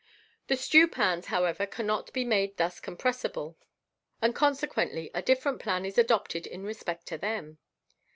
[0.47, 3.55] The stew pans, however, cannot bo made thus compressible,
[4.19, 7.59] and consequently a different plan is adopted in respect of them.